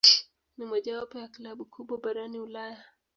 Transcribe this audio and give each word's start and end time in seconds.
Ni 0.57 0.65
mojawapo 0.65 1.19
ya 1.19 1.27
klabu 1.27 1.65
kubwa 1.65 1.97
barani 1.97 2.39
Ulaya. 2.39 2.85